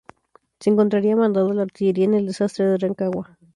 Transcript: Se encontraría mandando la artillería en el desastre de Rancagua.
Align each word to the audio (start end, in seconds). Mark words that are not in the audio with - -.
Se 0.59 0.71
encontraría 0.71 1.15
mandando 1.15 1.53
la 1.53 1.61
artillería 1.61 2.05
en 2.05 2.15
el 2.15 2.25
desastre 2.25 2.65
de 2.65 2.77
Rancagua. 2.79 3.37